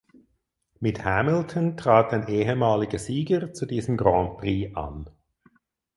Mit 0.79 1.05
Hamilton 1.05 1.77
trat 1.77 2.11
ein 2.11 2.27
ehemaliger 2.27 2.97
Sieger 2.97 3.53
zu 3.53 3.67
diesem 3.67 3.97
Grand 3.97 4.39
Prix 4.39 4.75
an. 4.75 5.07